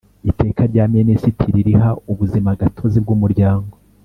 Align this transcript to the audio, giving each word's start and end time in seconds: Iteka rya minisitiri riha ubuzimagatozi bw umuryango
Iteka 0.29 0.61
rya 0.71 0.85
minisitiri 0.95 1.59
riha 1.67 1.89
ubuzimagatozi 2.11 2.97
bw 3.03 3.09
umuryango 3.15 3.73